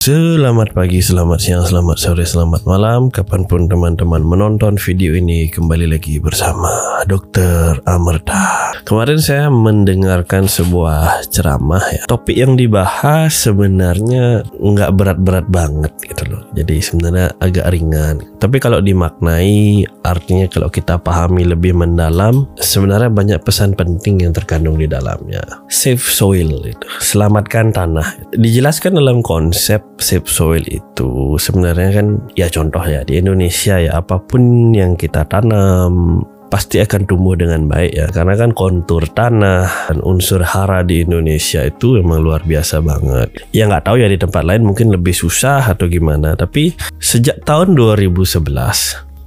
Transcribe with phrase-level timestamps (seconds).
[0.00, 3.12] Selamat pagi, selamat siang, selamat sore, selamat malam.
[3.12, 6.72] Kapan pun teman-teman menonton video ini Kembali lagi bersama
[7.04, 7.84] Dr.
[7.84, 12.02] Amerta Kemarin saya mendengarkan sebuah ceramah ya.
[12.08, 16.42] Topik yang dibahas sebenarnya nggak berat-berat banget gitu loh.
[16.56, 18.24] Jadi sebenarnya agak ringan.
[18.40, 24.80] Tapi kalau dimaknai artinya kalau kita pahami lebih mendalam Sebenarnya banyak pesan penting yang terkandung
[24.80, 25.44] di dalamnya.
[25.68, 28.32] Save soil itu, selamatkan tanah.
[28.34, 34.18] Dijelaskan dalam konsep save soil itu sebenarnya kan ya contoh ya di Indonesia ya apa
[34.18, 38.06] pun yang kita tanam pasti akan tumbuh dengan baik ya.
[38.10, 43.46] Karena kan kontur tanah dan unsur hara di Indonesia itu memang luar biasa banget.
[43.54, 46.34] Ya nggak tahu ya di tempat lain mungkin lebih susah atau gimana.
[46.34, 48.42] Tapi sejak tahun 2011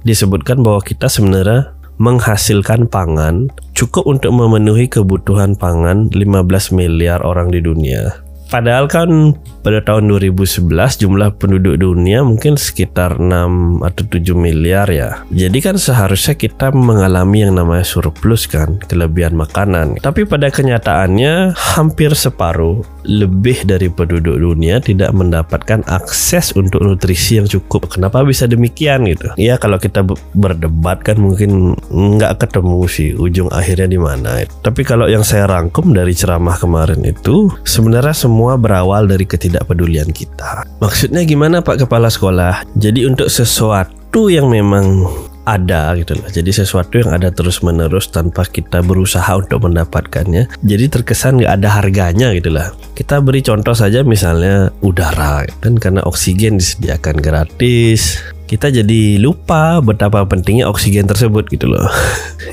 [0.04, 7.62] disebutkan bahwa kita sebenarnya menghasilkan pangan cukup untuk memenuhi kebutuhan pangan 15 miliar orang di
[7.62, 8.23] dunia
[8.54, 9.34] Padahal kan
[9.66, 10.70] pada tahun 2011
[11.02, 15.26] jumlah penduduk dunia mungkin sekitar 6 atau 7 miliar ya.
[15.34, 19.98] Jadi kan seharusnya kita mengalami yang namanya surplus kan, kelebihan makanan.
[19.98, 27.48] Tapi pada kenyataannya hampir separuh lebih dari penduduk dunia tidak mendapatkan akses untuk nutrisi yang
[27.50, 27.90] cukup.
[27.90, 29.34] Kenapa bisa demikian gitu?
[29.34, 34.46] Ya kalau kita berdebat kan mungkin nggak ketemu sih ujung akhirnya di mana.
[34.62, 40.12] Tapi kalau yang saya rangkum dari ceramah kemarin itu sebenarnya semua semua berawal dari ketidakpedulian
[40.12, 40.68] kita.
[40.76, 42.60] Maksudnya gimana Pak Kepala Sekolah?
[42.76, 45.08] Jadi untuk sesuatu yang memang
[45.48, 46.28] ada gitu loh.
[46.28, 50.60] Jadi sesuatu yang ada terus menerus tanpa kita berusaha untuk mendapatkannya.
[50.60, 52.76] Jadi terkesan nggak ada harganya gitu lah.
[52.92, 58.20] Kita beri contoh saja misalnya udara kan karena oksigen disediakan gratis.
[58.44, 61.84] Kita jadi lupa betapa pentingnya oksigen tersebut gitu loh.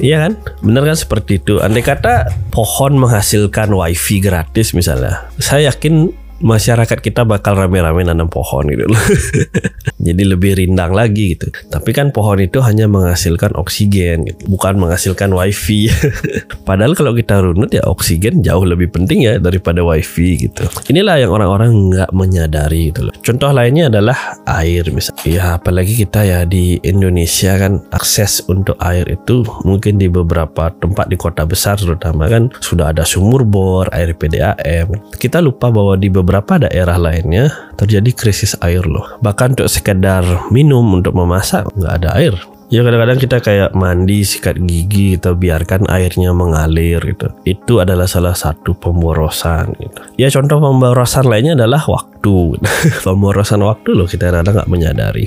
[0.01, 0.33] Iya kan?
[0.65, 1.61] Bener kan seperti itu.
[1.61, 5.29] Andai kata pohon menghasilkan wifi gratis misalnya.
[5.37, 6.09] Saya yakin
[6.41, 8.97] masyarakat kita bakal rame-rame nanam pohon gitu loh.
[10.01, 11.53] Jadi lebih rindang lagi gitu.
[11.69, 15.93] Tapi kan pohon itu hanya menghasilkan oksigen gitu, bukan menghasilkan wifi.
[16.67, 20.65] Padahal kalau kita runut ya oksigen jauh lebih penting ya daripada wifi gitu.
[20.89, 23.13] Inilah yang orang-orang nggak menyadari gitu loh.
[23.21, 25.21] Contoh lainnya adalah air misalnya.
[25.23, 31.07] Ya apalagi kita ya di Indonesia kan akses untuk air itu mungkin di beberapa tempat
[31.07, 35.13] di kota besar terutama kan sudah ada sumur bor, air PDAM.
[35.21, 39.21] Kita lupa bahwa di beberapa daerah lainnya terjadi krisis air loh.
[39.21, 40.23] Bahkan untuk sekedar
[40.55, 42.35] minum untuk memasak nggak ada air.
[42.71, 47.27] Ya kadang-kadang kita kayak mandi, sikat gigi, kita biarkan airnya mengalir gitu.
[47.43, 49.99] Itu adalah salah satu pemborosan gitu.
[50.15, 52.10] Ya contoh pemborosan lainnya adalah waktu.
[53.05, 55.25] pemborosan waktu loh kita kadang nggak menyadari.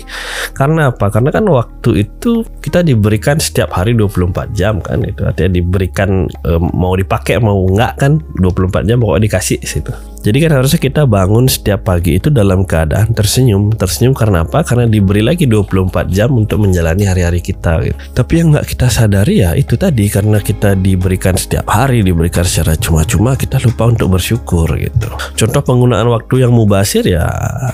[0.55, 1.11] Karena apa?
[1.11, 5.27] Karena kan waktu itu kita diberikan setiap hari 24 jam kan itu.
[5.27, 9.93] Artinya diberikan e, mau dipakai mau nggak kan 24 jam pokoknya dikasih situ.
[10.25, 13.77] Jadi kan harusnya kita bangun setiap pagi itu dalam keadaan tersenyum.
[13.77, 14.65] Tersenyum karena apa?
[14.65, 17.85] Karena diberi lagi 24 jam untuk menjalani hari-hari kita.
[17.85, 17.99] Gitu.
[18.17, 22.73] Tapi yang nggak kita sadari ya itu tadi karena kita diberikan setiap hari, diberikan secara
[22.81, 25.13] cuma-cuma, kita lupa untuk bersyukur gitu.
[25.37, 27.25] Contoh penggunaan waktu yang mubasir ya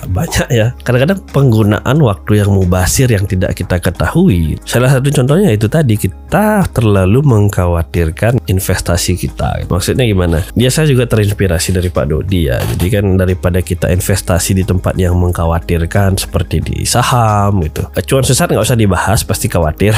[0.07, 0.71] banyak ya.
[0.87, 4.55] Kadang-kadang penggunaan waktu yang mubasir yang tidak kita ketahui.
[4.63, 9.67] Salah satu contohnya itu tadi kita terlalu mengkhawatirkan investasi kita.
[9.67, 10.47] Maksudnya gimana?
[10.55, 12.63] Biasa juga terinspirasi dari Pak Dodi ya.
[12.63, 17.83] Jadi kan daripada kita investasi di tempat yang mengkhawatirkan seperti di saham gitu.
[17.91, 19.91] Acuan sesat nggak usah dibahas, pasti khawatir.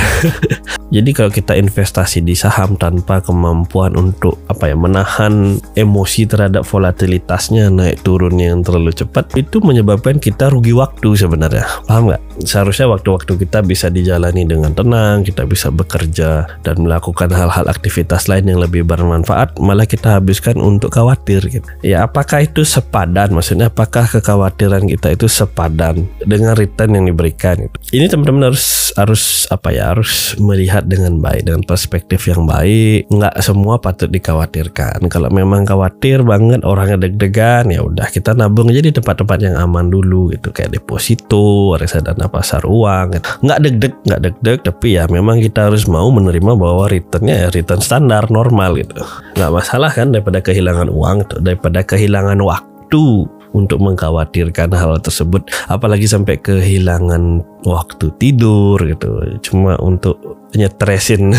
[0.96, 7.74] Jadi kalau kita investasi di saham tanpa kemampuan untuk apa ya menahan emosi terhadap volatilitasnya
[7.74, 9.03] naik turun yang terlalu cepat
[9.38, 11.66] itu menyebabkan kita rugi waktu sebenarnya.
[11.86, 12.22] Paham nggak?
[12.42, 18.50] Seharusnya waktu-waktu kita bisa dijalani dengan tenang, kita bisa bekerja dan melakukan hal-hal aktivitas lain
[18.50, 21.68] yang lebih bermanfaat, malah kita habiskan untuk khawatir gitu.
[21.86, 23.38] Ya apakah itu sepadan?
[23.38, 27.70] Maksudnya apakah kekhawatiran kita itu sepadan dengan return yang diberikan?
[27.70, 28.02] Gitu?
[28.02, 29.94] Ini teman-teman harus harus apa ya?
[29.94, 33.14] Harus melihat dengan baik dengan perspektif yang baik.
[33.14, 35.06] Nggak semua patut dikhawatirkan.
[35.08, 39.94] Kalau memang khawatir banget orangnya deg-degan, ya udah kita nabung aja di tempat-tempat yang aman
[39.94, 43.18] dulu gitu kayak deposito, reksadana pasar uang.
[43.18, 43.28] Gitu.
[43.44, 47.82] Nggak deg-deg, nggak deg-deg, tapi ya memang kita harus mau menerima bahwa returnnya ya return
[47.82, 49.02] standar normal gitu.
[49.36, 56.42] Nggak masalah kan daripada kehilangan uang, daripada kehilangan waktu untuk mengkhawatirkan hal tersebut apalagi sampai
[56.42, 60.18] kehilangan waktu tidur gitu cuma untuk
[60.58, 61.32] nyetresin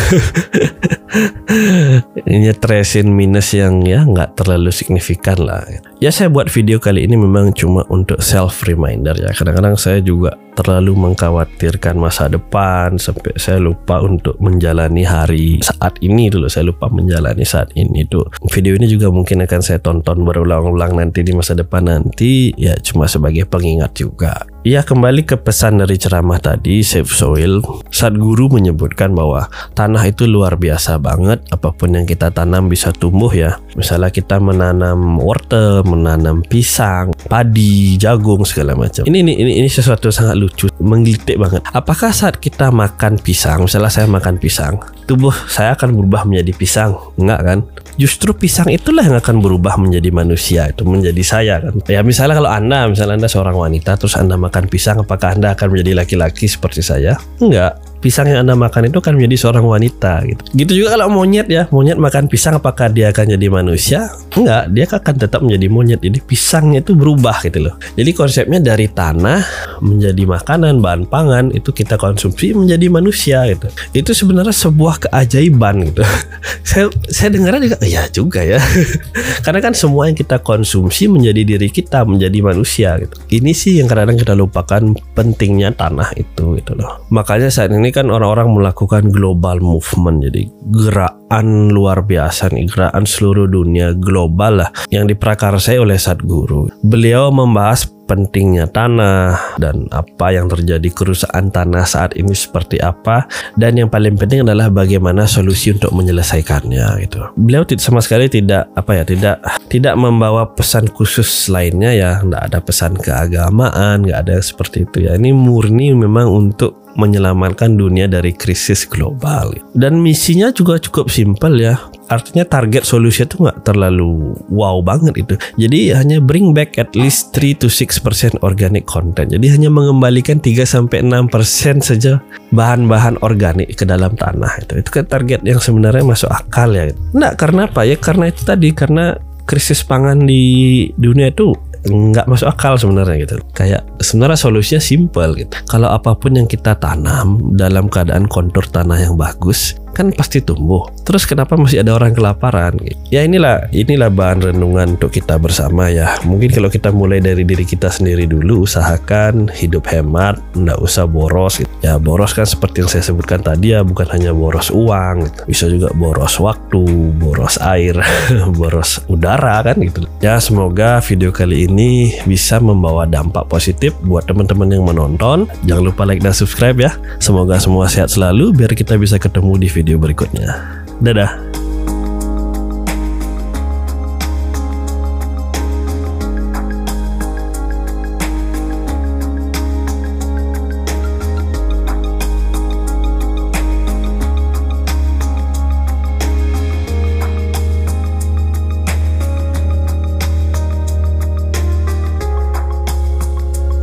[2.47, 5.67] nyetresin minus yang ya nggak terlalu signifikan lah
[5.99, 10.39] ya saya buat video kali ini memang cuma untuk self reminder ya kadang-kadang saya juga
[10.55, 16.47] terlalu mengkhawatirkan masa depan sampai saya lupa untuk menjalani hari saat ini dulu.
[16.47, 18.25] Saya lupa menjalani saat ini tuh
[18.55, 22.55] video ini juga mungkin akan saya tonton berulang-ulang nanti di masa depan nanti.
[22.55, 24.54] Ya cuma sebagai pengingat juga.
[24.65, 27.61] Ya kembali ke pesan dari ceramah tadi Save Soil
[27.93, 29.45] Saat guru menyebutkan bahwa
[29.77, 33.61] Tanah itu luar biasa banget Apa pun yang kita tanam bisa tumbuh ya.
[33.77, 39.05] Misalnya kita menanam wortel Menanam pisang Padi, jagung segala macam.
[39.05, 41.61] Ini, ini, ini, ini sesuatu sangat lucu Menggelitik banget.
[41.77, 46.97] Apakah saat kita makan pisang Misalnya saya makan pisang Tubuh saya akan berubah menjadi pisang?
[47.21, 47.59] Enggak kan?
[48.01, 51.85] Justru pisang itulah yang akan berubah menjadi manusia Itu menjadi saya kan.
[51.85, 55.59] Ya misalnya kalau anda Misalnya anda seorang wanita Terus anda makan makan pisang apakah Anda
[55.59, 57.19] akan menjadi laki-laki seperti saya?
[57.43, 57.75] Enggak
[58.05, 60.43] pisang yang Anda makan itu kan menjadi seorang wanita gitu.
[60.53, 64.13] Gitu juga kalau monyet ya, monyet makan pisang apakah dia akan jadi manusia?
[64.37, 66.01] Enggak, dia akan tetap menjadi monyet.
[66.05, 67.81] Jadi pisangnya itu berubah gitu loh.
[67.97, 69.41] Jadi konsepnya dari tanah
[69.81, 73.73] menjadi makanan, bahan pangan itu kita konsumsi menjadi manusia gitu.
[73.97, 76.05] Itu sebenarnya sebuah keajaiban gitu.
[76.69, 78.61] saya saya dengarnya juga ya juga ya.
[79.49, 83.15] Karena kan semua yang kita konsumsi menjadi diri kita, menjadi manusia gitu.
[83.33, 84.83] Ini sih yang kadang-kadang kita lupakan
[85.17, 87.07] pentingnya tanah itu gitu loh.
[87.09, 93.47] Makanya saat ini kan orang-orang melakukan global movement jadi gerakan luar biasa nih gerakan seluruh
[93.47, 100.89] dunia global lah yang diprakarsai oleh Sadguru beliau membahas pentingnya tanah dan apa yang terjadi
[100.93, 103.25] kerusakan tanah saat ini seperti apa
[103.57, 107.21] dan yang paling penting adalah bagaimana solusi untuk menyelesaikannya gitu.
[107.37, 109.37] Beliau sama sekali tidak apa ya tidak
[109.69, 115.17] tidak membawa pesan khusus lainnya ya, tidak ada pesan keagamaan, nggak ada seperti itu ya.
[115.17, 119.51] Ini murni memang untuk menyelamatkan dunia dari krisis global.
[119.75, 121.75] Dan misinya juga cukup simpel ya
[122.09, 125.35] artinya target solusi itu nggak terlalu wow banget itu.
[125.57, 129.33] Jadi hanya bring back at least 3 to 6% organic content.
[129.33, 132.21] Jadi hanya mengembalikan 3 sampai 6% saja
[132.53, 134.81] bahan-bahan organik ke dalam tanah itu.
[134.81, 136.93] Itu kan target yang sebenarnya masuk akal ya.
[137.17, 137.97] Nggak karena apa ya?
[137.97, 141.53] Karena itu tadi karena krisis pangan di dunia itu
[141.85, 143.37] nggak masuk akal sebenarnya gitu.
[143.53, 145.53] Kayak sebenarnya solusinya simple gitu.
[145.69, 150.91] Kalau apa pun yang kita tanam dalam keadaan kontur tanah yang bagus, kan pasti tumbuh.
[151.07, 152.75] Terus kenapa masih ada orang kelaparan?
[153.09, 156.19] Ya inilah inilah bahan renungan untuk kita bersama ya.
[156.27, 161.63] Mungkin kalau kita mulai dari diri kita sendiri dulu, usahakan hidup hemat, nggak usah boros.
[161.85, 165.93] Ya boros kan seperti yang saya sebutkan tadi ya, bukan hanya boros uang, bisa juga
[165.95, 166.83] boros waktu,
[167.21, 167.95] boros air,
[168.59, 170.09] boros udara kan gitu.
[170.25, 175.45] Ya semoga video kali ini bisa membawa dampak positif buat teman-teman yang menonton.
[175.69, 176.97] Jangan lupa like dan subscribe ya.
[177.21, 180.81] Semoga semua sehat selalu biar kita bisa ketemu di video video berikutnya.
[181.05, 181.64] Dadah.